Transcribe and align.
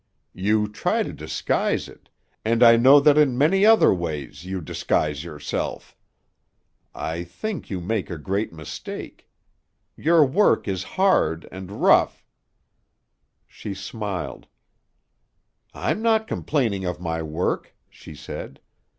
"You 0.33 0.67
try 0.67 1.03
to 1.03 1.13
disguise 1.13 1.87
it. 1.87 2.09
And 2.43 2.63
I 2.63 2.75
know 2.75 2.99
that 2.99 3.19
in 3.19 3.37
many 3.37 3.67
other 3.67 3.93
ways 3.93 4.45
you 4.47 4.59
disguise 4.59 5.23
yourself. 5.23 5.95
I 6.95 7.23
think 7.23 7.69
you 7.69 7.79
make 7.79 8.09
a 8.09 8.17
great 8.17 8.51
mistake. 8.51 9.29
Your 9.95 10.25
work 10.25 10.67
is 10.67 10.81
hard 10.97 11.47
and 11.51 11.83
rough" 11.83 12.25
She 13.47 13.75
smiled. 13.75 14.47
"I'm 15.71 16.01
not 16.01 16.27
complaining 16.27 16.83
of 16.83 16.99
my 16.99 17.21
work," 17.21 17.75
she 17.87 18.15
said. 18.15 18.59